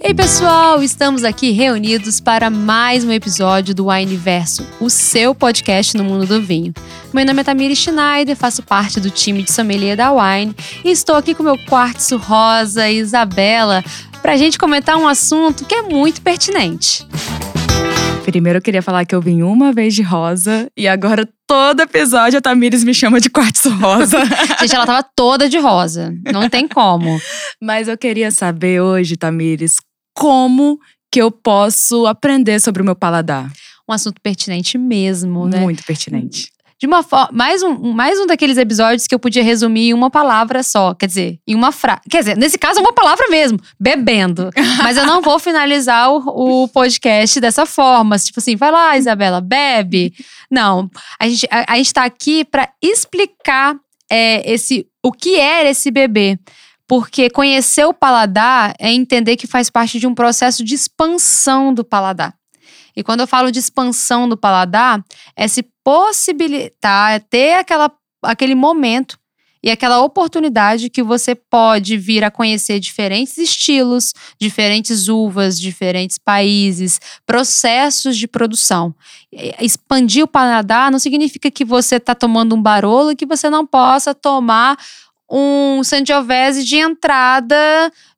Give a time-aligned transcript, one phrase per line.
[0.00, 6.04] Ei pessoal, estamos aqui reunidos para mais um episódio do Wineverso, o seu podcast no
[6.04, 6.74] mundo do vinho.
[7.12, 11.16] Meu nome é Tamiri Schneider, faço parte do time de sommelier da Wine e estou
[11.16, 13.82] aqui com meu quartzo rosa, Isabela,
[14.20, 17.06] para a gente comentar um assunto que é muito pertinente.
[18.24, 22.38] Primeiro eu queria falar que eu vim uma vez de rosa e agora todo episódio
[22.38, 24.18] a Tamires me chama de quartzo rosa.
[24.60, 26.14] Gente, ela tava toda de rosa.
[26.32, 27.20] Não tem como.
[27.62, 29.76] Mas eu queria saber hoje, Tamires,
[30.14, 30.78] como
[31.12, 33.52] que eu posso aprender sobre o meu paladar?
[33.88, 35.60] Um assunto pertinente mesmo, né?
[35.60, 36.53] Muito pertinente.
[36.84, 40.10] De uma forma, mais um, mais um daqueles episódios que eu podia resumir em uma
[40.10, 42.02] palavra só, quer dizer, em uma frase.
[42.10, 44.50] Quer dizer, nesse caso é uma palavra mesmo, bebendo.
[44.84, 49.40] Mas eu não vou finalizar o, o podcast dessa forma, tipo assim, vai lá, Isabela,
[49.40, 50.12] bebe.
[50.50, 53.76] Não, a gente a, a gente tá aqui para explicar
[54.12, 56.38] é, esse o que é esse bebê.
[56.86, 61.82] Porque conhecer o paladar é entender que faz parte de um processo de expansão do
[61.82, 62.34] paladar.
[62.96, 65.04] E quando eu falo de expansão do paladar,
[65.36, 67.90] é se possibilitar, é ter aquela,
[68.22, 69.18] aquele momento
[69.64, 77.00] e aquela oportunidade que você pode vir a conhecer diferentes estilos, diferentes uvas, diferentes países,
[77.24, 78.94] processos de produção.
[79.58, 83.66] Expandir o paladar não significa que você está tomando um barolo e que você não
[83.66, 84.76] possa tomar
[85.30, 87.56] um Sangiovese de entrada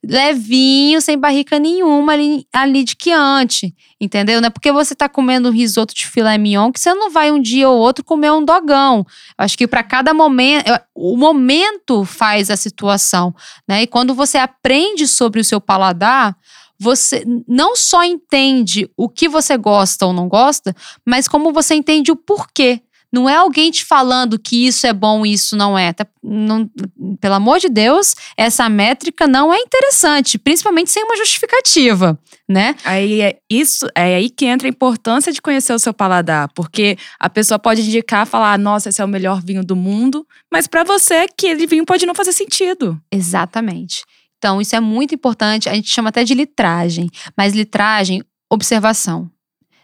[0.04, 4.40] levinho, sem barrica nenhuma ali, ali de quiante, entendeu?
[4.40, 7.30] Não é porque você tá comendo um risoto de filé mignon que você não vai
[7.30, 8.98] um dia ou outro comer um dogão.
[9.38, 13.34] Eu acho que para cada momento, o momento faz a situação,
[13.68, 13.82] né?
[13.82, 16.36] E quando você aprende sobre o seu paladar,
[16.78, 22.12] você não só entende o que você gosta ou não gosta, mas como você entende
[22.12, 22.82] o porquê.
[23.16, 25.90] Não é alguém te falando que isso é bom e isso não é.
[25.90, 26.70] Tá, não,
[27.18, 32.74] pelo amor de Deus, essa métrica não é interessante, principalmente sem uma justificativa, né?
[32.84, 36.98] Aí é isso, é aí que entra a importância de conhecer o seu paladar, porque
[37.18, 40.84] a pessoa pode indicar, falar, nossa, esse é o melhor vinho do mundo, mas para
[40.84, 43.00] você aquele vinho pode não fazer sentido.
[43.10, 44.04] Exatamente.
[44.36, 45.70] Então, isso é muito importante.
[45.70, 49.30] A gente chama até de litragem, mas litragem, observação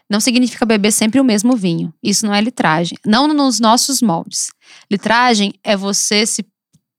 [0.09, 1.93] não significa beber sempre o mesmo vinho.
[2.03, 2.97] Isso não é litragem.
[3.05, 4.51] Não nos nossos moldes.
[4.89, 6.45] Litragem é você se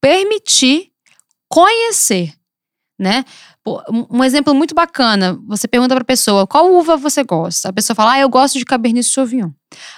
[0.01, 0.91] permitir
[1.49, 2.35] conhecer,
[2.99, 3.25] né?
[4.11, 7.71] Um exemplo muito bacana, você pergunta para a pessoa qual uva você gosta.
[7.71, 9.51] A pessoa fala, ah, eu gosto de Cabernet Sauvignon.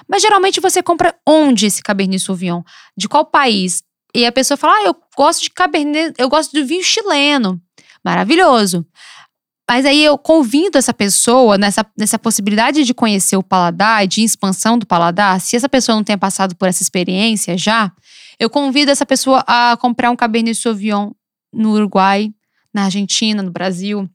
[0.08, 2.62] Mas geralmente você compra onde esse Cabernet Sauvignon?
[2.96, 3.82] De qual país?
[4.14, 7.60] E a pessoa fala, ah, eu gosto de Cabernet, eu gosto de vinho chileno.
[8.04, 8.86] Maravilhoso.
[9.68, 14.78] Mas aí eu convido essa pessoa nessa, nessa possibilidade de conhecer o paladar, de expansão
[14.78, 15.40] do paladar.
[15.40, 17.90] Se essa pessoa não tenha passado por essa experiência já,
[18.38, 21.10] eu convido essa pessoa a comprar um Cabernet Sauvignon
[21.52, 22.32] no Uruguai,
[22.72, 24.08] na Argentina, no Brasil,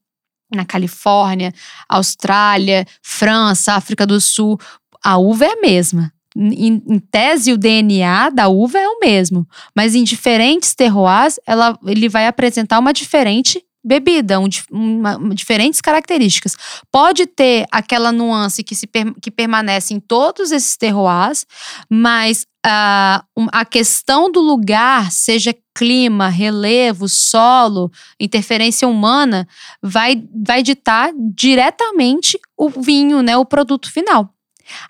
[0.53, 1.53] na Califórnia,
[1.89, 4.57] Austrália, França, África do Sul.
[5.03, 6.13] A uva é a mesma.
[6.33, 9.45] Em, em, tese, o DNA da uva é o mesmo,
[9.75, 16.55] mas em diferentes terroirs, ela, ele vai apresentar uma diferente bebida, um, uma, diferentes características.
[16.91, 18.87] Pode ter aquela nuance que, se,
[19.21, 21.45] que permanece em todos esses terroirs,
[21.89, 29.47] mas uh, a questão do lugar, seja clima, relevo, solo, interferência humana,
[29.81, 34.29] vai, vai ditar diretamente o vinho, né, o produto final.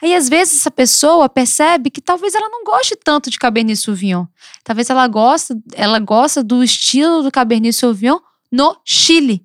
[0.01, 4.25] Aí, às vezes, essa pessoa percebe que talvez ela não goste tanto de Cabernet Sauvignon.
[4.63, 8.19] Talvez ela gosta, ela gosta do estilo do Cabernet Sauvignon
[8.51, 9.43] no Chile.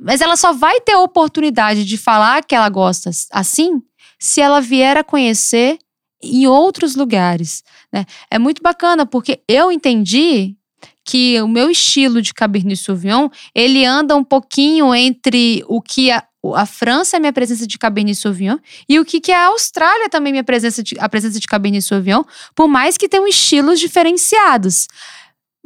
[0.00, 3.82] Mas ela só vai ter a oportunidade de falar que ela gosta assim
[4.18, 5.78] se ela vier a conhecer
[6.20, 7.62] em outros lugares.
[7.92, 8.04] Né?
[8.30, 10.56] É muito bacana, porque eu entendi
[11.04, 16.22] que o meu estilo de Cabernet Sauvignon, ele anda um pouquinho entre o que a,
[16.54, 20.30] a França é minha presença de Cabernet Sauvignon e o que, que a Austrália também
[20.30, 24.86] é minha presença de, a presença de Cabernet Sauvignon, por mais que tenham estilos diferenciados.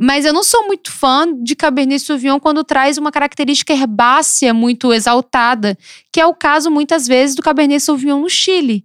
[0.02, 4.92] Mas eu não sou muito fã de Cabernet Sauvignon quando traz uma característica herbácea muito
[4.92, 5.78] exaltada,
[6.10, 8.84] que é o caso muitas vezes do Cabernet Sauvignon no Chile.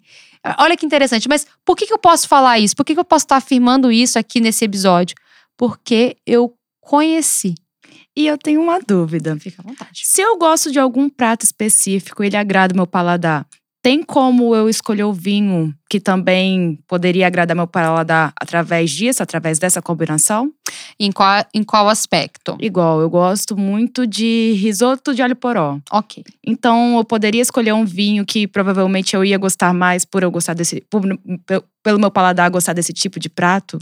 [0.59, 2.75] Olha que interessante, mas por que, que eu posso falar isso?
[2.75, 5.15] Por que, que eu posso estar afirmando isso aqui nesse episódio?
[5.57, 7.55] Porque eu conheci.
[8.15, 9.35] E eu tenho uma dúvida.
[9.39, 10.01] Fica à vontade.
[10.03, 13.43] Se eu gosto de algum prato específico, ele agrada o meu paladar,
[13.87, 19.59] tem como eu escolher o vinho que também poderia agradar meu paladar através disso, através
[19.59, 20.51] dessa combinação?
[20.99, 22.57] Em qual, em qual aspecto?
[22.59, 25.79] Igual, eu gosto muito de risoto de alho poró.
[25.89, 26.21] Ok.
[26.45, 30.53] Então, eu poderia escolher um vinho que provavelmente eu ia gostar mais por eu gostar
[30.53, 30.81] desse.
[30.89, 31.03] Por,
[31.81, 33.79] pelo meu paladar gostar desse tipo de prato?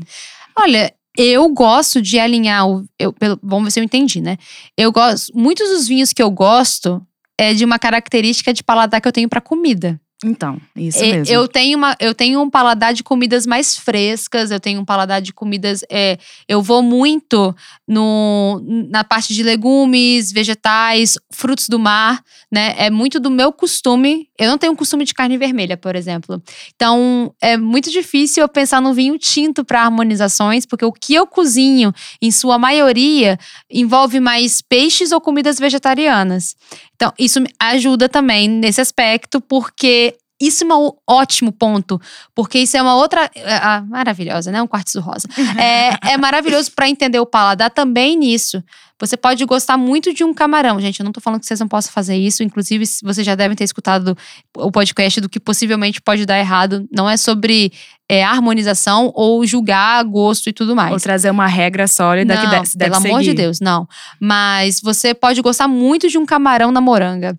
[0.56, 2.86] Olha, eu gosto de alinhar o.
[3.00, 4.38] Eu, pelo, vamos ver se eu entendi, né?
[4.78, 5.36] Eu gosto.
[5.36, 7.02] Muitos dos vinhos que eu gosto
[7.40, 10.00] é de uma característica de paladar que eu tenho para comida.
[10.24, 11.34] Então, isso É, mesmo.
[11.36, 15.22] Eu tenho, uma, eu tenho um paladar de comidas mais frescas, eu tenho um paladar
[15.22, 15.84] de comidas.
[15.90, 16.18] é,
[16.48, 17.54] eu vou muito
[17.88, 22.74] no, na parte de legumes, vegetais, frutos do mar, né?
[22.78, 24.30] É muito do meu costume.
[24.40, 26.42] Eu não tenho um costume de carne vermelha, por exemplo.
[26.76, 31.28] Então, é muito difícil eu pensar no vinho tinto para harmonizações, porque o que eu
[31.28, 33.38] cozinho, em sua maioria,
[33.70, 36.56] envolve mais peixes ou comidas vegetarianas.
[36.96, 42.00] Então, isso ajuda também nesse aspecto, porque isso é um ótimo ponto,
[42.34, 43.30] porque isso é uma outra.
[43.62, 44.62] ah, maravilhosa, né?
[44.62, 45.28] Um quartzo rosa.
[45.58, 48.64] É, é maravilhoso para entender o paladar também nisso.
[49.00, 50.80] Você pode gostar muito de um camarão.
[50.80, 52.44] Gente, eu não tô falando que vocês não possam fazer isso.
[52.44, 54.18] Inclusive, vocês já devem ter escutado
[54.56, 56.88] o podcast do que possivelmente pode dar errado.
[56.90, 57.74] Não é sobre
[58.10, 60.94] é, harmonização ou julgar gosto e tudo mais.
[60.94, 63.14] Ou trazer uma regra sólida que Não, deve, se deve pelo seguir.
[63.14, 63.86] amor de Deus, não.
[64.20, 67.38] Mas você pode gostar muito de um camarão na moranga.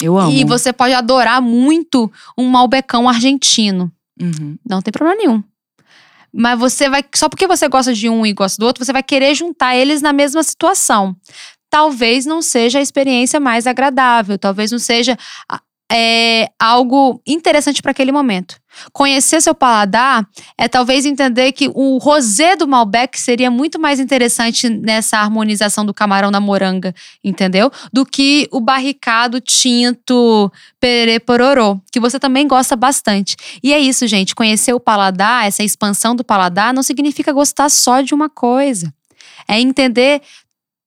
[0.00, 0.32] Eu amo.
[0.32, 3.92] E você pode adorar muito um malbecão argentino.
[4.20, 4.56] Uhum.
[4.68, 5.42] Não tem problema nenhum.
[6.36, 7.02] Mas você vai.
[7.14, 10.02] Só porque você gosta de um e gosta do outro, você vai querer juntar eles
[10.02, 11.16] na mesma situação.
[11.70, 15.16] Talvez não seja a experiência mais agradável, talvez não seja
[15.90, 18.56] é, algo interessante para aquele momento.
[18.92, 20.28] Conhecer seu paladar
[20.58, 25.94] é talvez entender que o rosé do Malbec seria muito mais interessante nessa harmonização do
[25.94, 26.94] camarão na moranga,
[27.24, 27.70] entendeu?
[27.92, 33.36] Do que o barricado tinto perê pororô, que você também gosta bastante.
[33.62, 34.34] E é isso, gente.
[34.34, 38.92] Conhecer o paladar, essa expansão do paladar, não significa gostar só de uma coisa.
[39.48, 40.20] É entender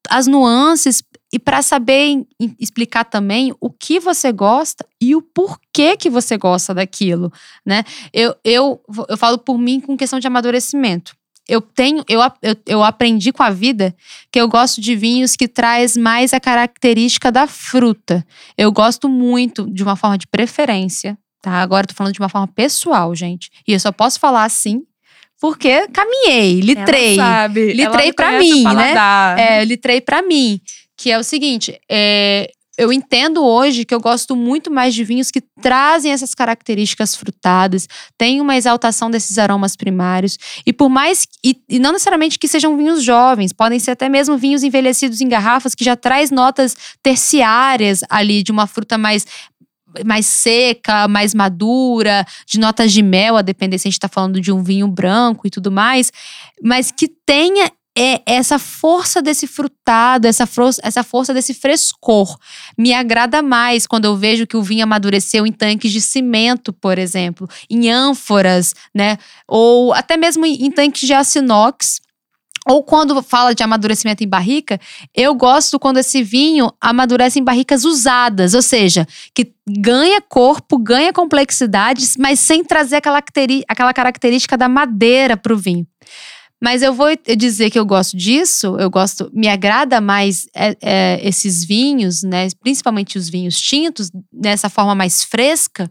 [0.10, 2.26] as nuances e para saber
[2.60, 7.32] explicar também o que você gosta e o porquê que você gosta daquilo,
[7.66, 7.84] né?
[8.12, 11.16] Eu, eu, eu falo por mim com questão de amadurecimento.
[11.48, 13.96] Eu tenho, eu, eu, eu aprendi com a vida
[14.32, 18.26] que eu gosto de vinhos que traz mais a característica da fruta.
[18.56, 21.54] Eu gosto muito de uma forma de preferência, tá?
[21.54, 23.50] Agora eu tô falando de uma forma pessoal, gente.
[23.68, 24.84] E eu só posso falar assim
[25.40, 27.18] porque caminhei, litrei.
[27.18, 27.74] Ela sabe.
[27.74, 28.94] Litrei o mim, né?
[29.40, 30.60] É, litrei pra mim,
[31.00, 35.32] que é o seguinte, é, eu entendo hoje que eu gosto muito mais de vinhos
[35.32, 37.88] que trazem essas características frutadas,
[38.18, 42.76] tem uma exaltação desses aromas primários, e por mais e, e não necessariamente que sejam
[42.76, 48.02] vinhos jovens, podem ser até mesmo vinhos envelhecidos em garrafas que já traz notas terciárias
[48.10, 49.26] ali de uma fruta mais
[50.06, 54.40] mais seca, mais madura, de notas de mel, a depender se a gente tá falando
[54.40, 56.12] de um vinho branco e tudo mais,
[56.62, 62.38] mas que tenha é essa força desse frutado, essa, fro- essa força desse frescor.
[62.78, 66.98] Me agrada mais quando eu vejo que o vinho amadureceu em tanques de cimento, por
[66.98, 69.18] exemplo, em ânforas, né?
[69.46, 72.00] Ou até mesmo em, tanques de aço inox.
[72.68, 74.80] Ou quando fala de amadurecimento em barrica,
[75.16, 81.12] eu gosto quando esse vinho amadurece em barricas usadas, ou seja, que ganha corpo, ganha
[81.12, 85.88] complexidade, mas sem trazer aquela característica da madeira para o vinho.
[86.62, 87.08] Mas eu vou
[87.38, 92.48] dizer que eu gosto disso, eu gosto, me agrada mais é, é, esses vinhos, né?
[92.62, 95.90] Principalmente os vinhos tintos, nessa forma mais fresca,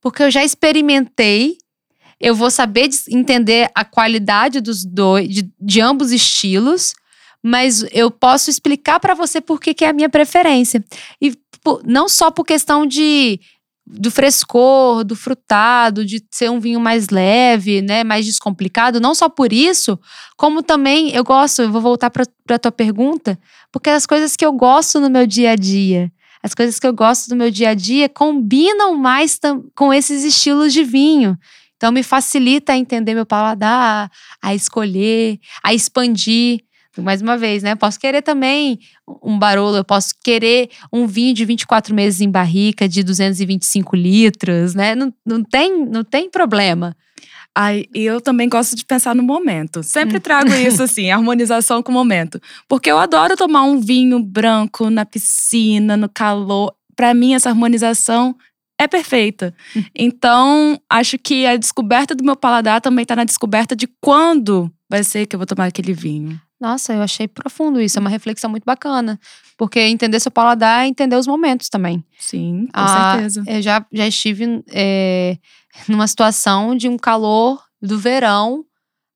[0.00, 1.56] porque eu já experimentei.
[2.20, 6.92] Eu vou saber entender a qualidade dos dois, de, de ambos estilos,
[7.42, 10.84] mas eu posso explicar para você por que é a minha preferência.
[11.22, 13.40] E po- não só por questão de
[13.92, 19.28] do frescor, do frutado, de ser um vinho mais leve, né, mais descomplicado, não só
[19.28, 19.98] por isso,
[20.36, 23.38] como também eu gosto, eu vou voltar para a tua pergunta,
[23.72, 26.92] porque as coisas que eu gosto no meu dia a dia, as coisas que eu
[26.92, 29.38] gosto do meu dia a dia combinam mais
[29.74, 31.36] com esses estilos de vinho.
[31.76, 36.60] Então me facilita a entender meu paladar, a escolher, a expandir.
[37.00, 37.74] Mais uma vez, né?
[37.74, 38.78] Posso querer também
[39.22, 44.74] um Barolo, eu posso querer um vinho de 24 meses em barrica, de 225 litros,
[44.74, 44.94] né?
[44.94, 46.96] Não, não, tem, não tem problema.
[47.56, 49.82] Ai, eu também gosto de pensar no momento.
[49.82, 50.20] Sempre Hum.
[50.20, 52.40] trago isso, assim, harmonização com o momento.
[52.68, 56.72] Porque eu adoro tomar um vinho branco na piscina, no calor.
[56.94, 58.36] Pra mim, essa harmonização
[58.78, 59.52] é perfeita.
[59.96, 65.02] Então, acho que a descoberta do meu paladar também tá na descoberta de quando vai
[65.02, 66.40] ser que eu vou tomar aquele vinho.
[66.60, 67.98] Nossa, eu achei profundo isso.
[67.98, 69.18] É uma reflexão muito bacana.
[69.56, 72.04] Porque entender seu paladar é entender os momentos também.
[72.18, 73.42] Sim, com Ah, certeza.
[73.46, 75.36] Eu já, já estive é,
[75.88, 78.64] numa situação de um calor do verão,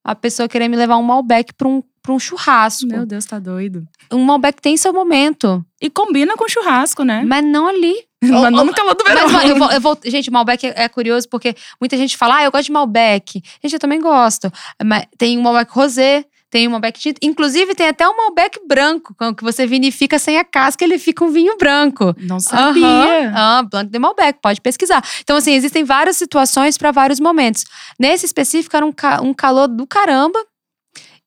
[0.02, 2.86] a pessoa querer me levar um Malbec para um, pra um churrasco.
[2.86, 3.86] Meu Deus, tá doido.
[4.12, 7.22] Um Malbec tem seu momento, E combina com churrasco, né?
[7.26, 7.94] mas não ali.
[8.24, 9.28] Mas não no calor do verão.
[9.28, 12.44] Mas eu vou, eu vou- gente, Malbec é, é curioso porque muita gente fala, ah,
[12.44, 13.42] eu gosto de Malbec.
[13.62, 14.50] Gente, eu também gosto.
[14.82, 16.24] Mas tem um Malbec rosé,
[16.54, 17.18] tem um Malbec tinto.
[17.20, 21.28] Inclusive, tem até um Malbec branco, que você vinifica sem a casca, ele fica um
[21.32, 22.14] vinho branco.
[22.16, 22.86] Não sabia.
[22.86, 23.32] Aham.
[23.34, 25.04] Ah, Blanc de Malbec, pode pesquisar.
[25.20, 27.64] Então, assim, existem várias situações para vários momentos.
[27.98, 30.38] Nesse específico, era um, ca- um calor do caramba.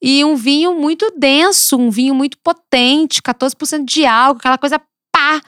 [0.02, 4.80] E um vinho muito denso, um vinho muito potente, 14% de álcool, aquela coisa
[5.12, 5.42] pá.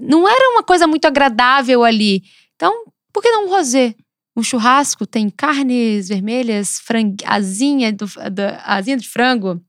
[0.00, 2.22] Não era uma coisa muito agradável ali.
[2.56, 2.72] Então,
[3.12, 3.94] por que não um rosé?
[4.36, 6.80] Um churrasco tem carnes vermelhas,
[7.24, 9.60] asinha, do, da- asinha de frango,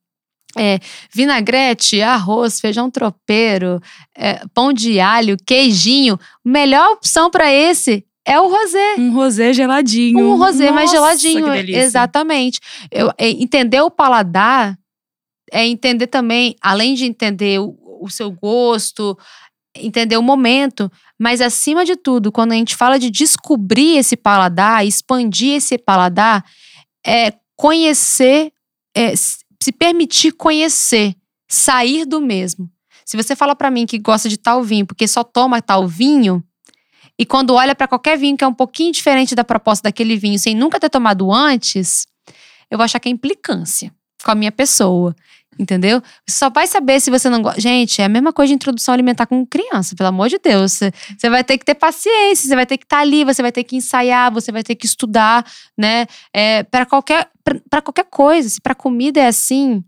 [0.57, 0.79] é,
[1.13, 3.79] vinagrete, arroz, feijão tropeiro,
[4.15, 6.19] é, pão de alho, queijinho.
[6.43, 8.95] Melhor opção para esse é o rosé.
[8.97, 10.19] Um rosé geladinho.
[10.19, 11.45] Um rosé mais geladinho.
[11.45, 11.81] que delícia.
[11.81, 12.59] Exatamente.
[12.91, 14.77] Eu, é, entender o paladar
[15.51, 19.17] é entender também, além de entender o, o seu gosto,
[19.85, 24.85] entender o momento, mas acima de tudo, quando a gente fala de descobrir esse paladar,
[24.85, 26.45] expandir esse paladar,
[27.05, 28.51] é conhecer,
[28.95, 31.15] é, se permitir conhecer,
[31.47, 32.69] sair do mesmo.
[33.05, 36.43] Se você fala pra mim que gosta de tal vinho porque só toma tal vinho,
[37.19, 40.37] e quando olha pra qualquer vinho que é um pouquinho diferente da proposta daquele vinho,
[40.37, 42.05] sem nunca ter tomado antes,
[42.69, 43.91] eu vou achar que é implicância
[44.23, 45.15] com a minha pessoa.
[45.59, 46.01] Entendeu?
[46.29, 47.59] Só vai saber se você não gosta.
[47.59, 50.79] Gente, é a mesma coisa de introdução alimentar com criança, pelo amor de Deus.
[51.17, 53.63] Você, vai ter que ter paciência, você vai ter que estar ali, você vai ter
[53.63, 55.45] que ensaiar, você vai ter que estudar,
[55.77, 56.05] né?
[56.31, 57.29] É, para qualquer,
[57.69, 58.47] para qualquer coisa.
[58.47, 59.83] Se para comida é assim.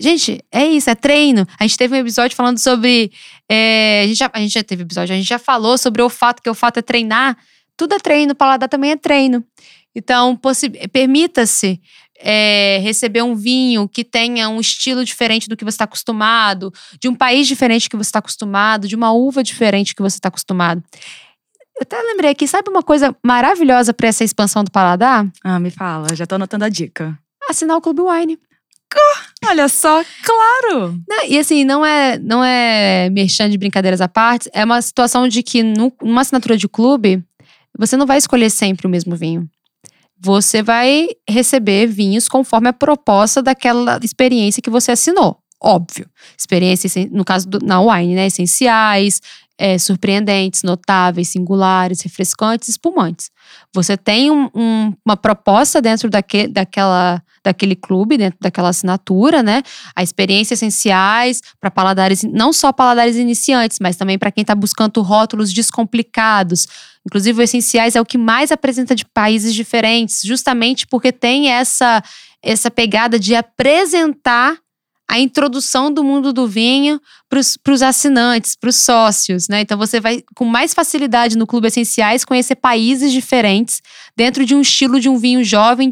[0.00, 1.46] Gente, é isso, é treino.
[1.58, 3.12] A gente teve um episódio falando sobre.
[3.50, 6.04] é, a, gente já, a gente já teve episódio, a gente já falou sobre o
[6.04, 7.36] olfato, que o olfato é treinar.
[7.76, 9.44] Tudo é treino, paladar também é treino.
[9.94, 10.38] Então,
[10.92, 11.80] permita-se
[12.22, 17.08] é, receber um vinho que tenha um estilo diferente do que você está acostumado, de
[17.08, 20.82] um país diferente que você está acostumado, de uma uva diferente que você está acostumado.
[21.76, 25.26] Eu até lembrei aqui, sabe uma coisa maravilhosa para essa expansão do paladar?
[25.42, 27.18] Ah, me fala, já tô anotando a dica.
[27.48, 28.38] Assinar o Clube Wine.
[29.46, 31.00] Olha só, claro!
[31.08, 35.26] Não, e assim, não é, não é merchan de brincadeiras à parte, é uma situação
[35.28, 37.22] de que nu- numa assinatura de clube,
[37.78, 39.48] você não vai escolher sempre o mesmo vinho.
[40.22, 45.38] Você vai receber vinhos conforme a proposta daquela experiência que você assinou.
[45.62, 46.06] Óbvio.
[46.38, 48.26] Experiência, essen- no caso do, na wine, né?
[48.26, 49.20] Essenciais,
[49.58, 53.30] é, surpreendentes, notáveis, singulares, refrescantes, espumantes.
[53.74, 59.62] Você tem um- um- uma proposta dentro daque, daquela, daquele clube, dentro daquela assinatura, né?
[59.94, 65.02] A experiência essenciais para paladares, não só paladares iniciantes, mas também para quem está buscando
[65.02, 66.66] rótulos descomplicados.
[67.06, 72.02] Inclusive, o essenciais é o que mais apresenta de países diferentes, justamente porque tem essa,
[72.42, 74.58] essa pegada de apresentar
[75.10, 79.60] a introdução do mundo do vinho para os assinantes, para os sócios, né?
[79.60, 83.82] Então você vai com mais facilidade no Clube Essenciais conhecer países diferentes
[84.16, 85.90] dentro de um estilo de um vinho jovem,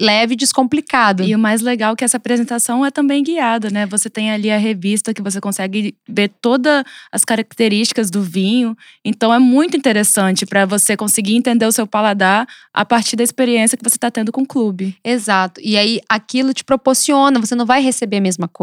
[0.00, 1.24] leve e descomplicado.
[1.24, 3.86] E o mais legal é que essa apresentação é também guiada, né?
[3.86, 8.76] Você tem ali a revista que você consegue ver todas as características do vinho.
[9.04, 13.76] Então é muito interessante para você conseguir entender o seu paladar a partir da experiência
[13.76, 14.96] que você está tendo com o clube.
[15.04, 15.60] Exato.
[15.60, 18.59] E aí aquilo te proporciona, você não vai receber a mesma coisa.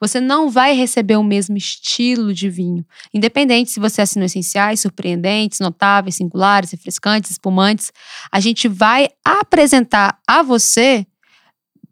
[0.00, 2.84] Você não vai receber o mesmo estilo de vinho.
[3.12, 7.92] Independente se você assinou essenciais, surpreendentes, notáveis, singulares, refrescantes, espumantes,
[8.32, 11.06] a gente vai apresentar a você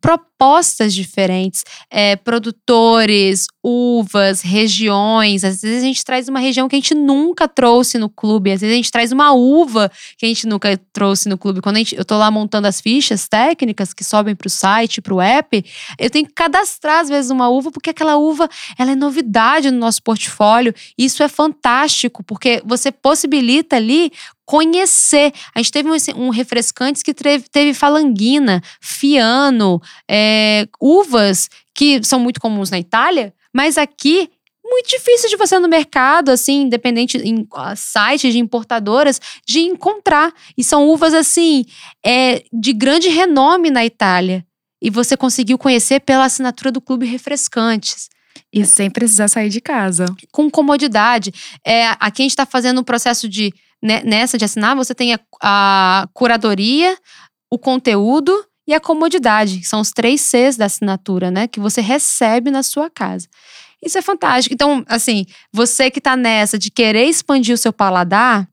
[0.01, 5.43] propostas diferentes, é, produtores, uvas, regiões.
[5.43, 8.61] Às vezes a gente traz uma região que a gente nunca trouxe no clube, às
[8.61, 11.61] vezes a gente traz uma uva que a gente nunca trouxe no clube.
[11.61, 15.15] Quando gente, eu tô lá montando as fichas técnicas que sobem para o site, para
[15.15, 15.65] o app,
[15.99, 18.49] eu tenho que cadastrar às vezes uma uva porque aquela uva
[18.79, 20.75] ela é novidade no nosso portfólio.
[20.97, 24.13] Isso é fantástico porque você possibilita ali
[24.47, 25.33] conhecer.
[25.55, 32.19] A gente teve um, um refrescantes que teve, teve falanguina, fiano, é, uvas que são
[32.19, 34.31] muito comuns na Itália, mas aqui
[34.65, 40.33] muito difícil de você no mercado, assim, independente em sites de importadoras, de encontrar.
[40.57, 41.65] E são uvas, assim,
[42.05, 44.45] é, de grande renome na Itália.
[44.83, 48.09] E você conseguiu conhecer pela assinatura do Clube Refrescantes.
[48.53, 50.07] E sem precisar sair de casa.
[50.33, 51.33] Com comodidade.
[51.65, 53.53] É, aqui a gente está fazendo um processo de.
[53.83, 56.97] né, nessa de assinar, você tem a, a curadoria,
[57.51, 58.33] o conteúdo
[58.67, 59.59] e a comodidade.
[59.59, 61.47] que São os três Cs da assinatura, né?
[61.47, 63.29] Que você recebe na sua casa.
[63.85, 64.55] Isso é fantástico.
[64.55, 68.49] Então, assim, você que tá nessa de querer expandir o seu paladar,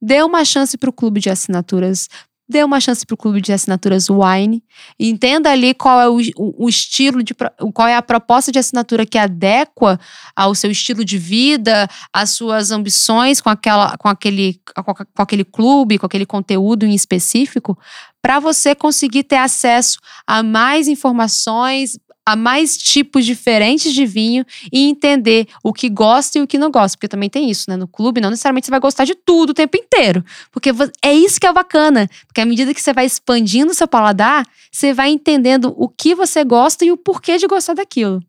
[0.00, 2.08] dê uma chance para o clube de assinaturas.
[2.48, 4.62] Dê uma chance para o clube de assinaturas Wine.
[4.98, 7.34] Entenda ali qual é o, o, estilo de
[7.74, 9.98] qual é a proposta de assinatura que adequa
[10.34, 15.98] ao seu estilo de vida, às suas ambições com aquela com aquele com aquele clube,
[15.98, 17.76] com aquele conteúdo em específico,
[18.22, 24.88] para você conseguir ter acesso a mais informações, a mais tipos diferentes de vinho e
[24.88, 26.96] entender o que gosta e o que não gosta.
[26.96, 27.76] Porque também tem isso, né?
[27.76, 30.24] No clube, não necessariamente você vai gostar de tudo o tempo inteiro.
[30.50, 32.10] Porque é isso que é bacana.
[32.26, 36.16] Porque à medida que você vai expandindo o seu paladar, você vai entendendo o que
[36.16, 38.20] você gosta e o porquê de gostar daquilo.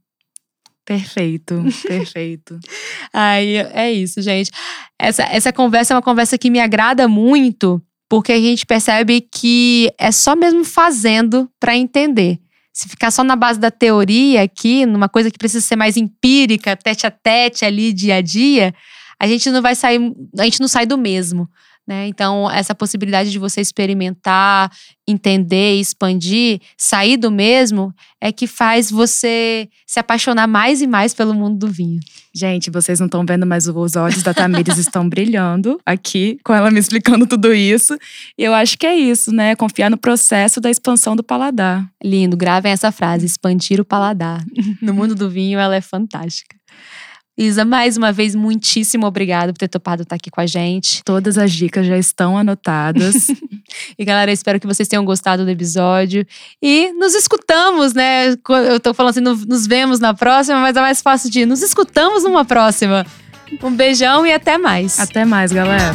[0.86, 2.60] Perfeito, perfeito.
[3.12, 4.52] Aí é isso, gente.
[5.00, 9.92] Essa, essa conversa é uma conversa que me agrada muito, porque a gente percebe que
[9.98, 12.40] é só mesmo fazendo para entender.
[12.78, 16.78] Se ficar só na base da teoria aqui, numa coisa que precisa ser mais empírica,
[16.78, 18.72] tete a tete ali, dia a dia,
[19.20, 20.00] a gente não vai sair,
[20.38, 21.50] a gente não sai do mesmo.
[21.88, 22.08] Né?
[22.08, 24.70] Então, essa possibilidade de você experimentar,
[25.08, 31.34] entender, expandir, sair do mesmo, é que faz você se apaixonar mais e mais pelo
[31.34, 32.02] mundo do vinho.
[32.36, 36.70] Gente, vocês não estão vendo, mas os olhos da Tamires estão brilhando aqui, com ela
[36.70, 37.98] me explicando tudo isso.
[38.38, 39.56] E eu acho que é isso, né?
[39.56, 41.90] Confiar no processo da expansão do paladar.
[42.04, 44.44] Lindo, gravem essa frase: expandir o paladar.
[44.82, 46.58] no mundo do vinho, ela é fantástica.
[47.38, 51.04] Isa, mais uma vez, muitíssimo obrigada por ter topado estar aqui com a gente.
[51.04, 53.28] Todas as dicas já estão anotadas.
[53.98, 56.26] e galera, espero que vocês tenham gostado do episódio.
[56.60, 58.36] E nos escutamos, né?
[58.70, 61.46] Eu tô falando assim, nos vemos na próxima, mas é mais fácil de ir.
[61.46, 63.06] Nos escutamos numa próxima.
[63.62, 65.00] Um beijão e até mais.
[65.00, 65.94] Até mais, galera.